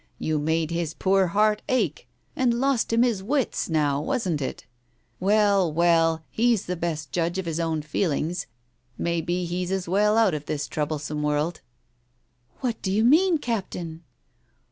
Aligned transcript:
You 0.17 0.39
made 0.39 0.71
his 0.71 0.95
poor 0.95 1.27
heart 1.27 1.61
ache, 1.69 2.07
and 2.35 2.55
lost 2.59 2.91
him 2.91 3.03
his 3.03 3.21
wits, 3.21 3.69
now, 3.69 4.01
wasn't 4.01 4.41
it?... 4.41 4.65
Well, 5.19 5.71
well, 5.71 6.23
he's 6.31 6.65
the 6.65 6.75
best 6.75 7.11
judge 7.11 7.37
of 7.37 7.45
his 7.45 7.59
own 7.59 7.83
feelings, 7.83 8.47
may 8.97 9.21
be 9.21 9.45
he's 9.45 9.71
as 9.71 9.87
well 9.87 10.17
out 10.17 10.33
of 10.33 10.47
this 10.47 10.67
troublesome 10.67 11.21
world...." 11.21 11.61
"What 12.61 12.81
do 12.81 12.91
you 12.91 13.03
mean, 13.03 13.37
Captain?" 13.37 14.01